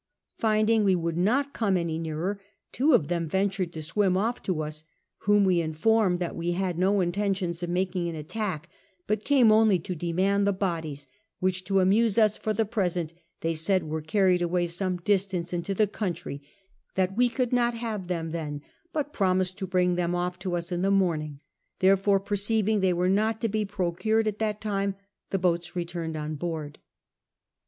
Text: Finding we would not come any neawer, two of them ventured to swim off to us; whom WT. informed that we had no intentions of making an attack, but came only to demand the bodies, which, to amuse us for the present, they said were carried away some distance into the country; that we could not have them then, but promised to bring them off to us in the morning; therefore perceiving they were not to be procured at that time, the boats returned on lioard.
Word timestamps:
Finding 0.39 0.83
we 0.83 0.95
would 0.95 1.15
not 1.15 1.53
come 1.53 1.77
any 1.77 1.99
neawer, 1.99 2.39
two 2.71 2.95
of 2.95 3.07
them 3.07 3.29
ventured 3.29 3.71
to 3.73 3.83
swim 3.83 4.17
off 4.17 4.41
to 4.41 4.63
us; 4.63 4.83
whom 5.27 5.45
WT. 5.45 5.59
informed 5.59 6.17
that 6.17 6.35
we 6.35 6.53
had 6.53 6.75
no 6.79 7.01
intentions 7.01 7.61
of 7.61 7.69
making 7.69 8.09
an 8.09 8.15
attack, 8.15 8.67
but 9.05 9.23
came 9.23 9.51
only 9.51 9.77
to 9.77 9.93
demand 9.93 10.47
the 10.47 10.53
bodies, 10.53 11.05
which, 11.39 11.63
to 11.65 11.79
amuse 11.81 12.17
us 12.17 12.35
for 12.35 12.51
the 12.51 12.65
present, 12.65 13.13
they 13.41 13.53
said 13.53 13.83
were 13.83 14.01
carried 14.01 14.41
away 14.41 14.65
some 14.65 14.97
distance 14.97 15.53
into 15.53 15.75
the 15.75 15.85
country; 15.85 16.41
that 16.95 17.15
we 17.15 17.29
could 17.29 17.53
not 17.53 17.75
have 17.75 18.07
them 18.07 18.31
then, 18.31 18.63
but 18.91 19.13
promised 19.13 19.55
to 19.59 19.67
bring 19.67 19.93
them 19.93 20.15
off 20.15 20.39
to 20.39 20.55
us 20.55 20.71
in 20.71 20.81
the 20.81 20.89
morning; 20.89 21.39
therefore 21.77 22.19
perceiving 22.19 22.79
they 22.79 22.91
were 22.91 23.07
not 23.07 23.39
to 23.39 23.47
be 23.47 23.65
procured 23.65 24.27
at 24.27 24.39
that 24.39 24.59
time, 24.59 24.95
the 25.29 25.37
boats 25.37 25.75
returned 25.75 26.17
on 26.17 26.35
lioard. 26.39 26.77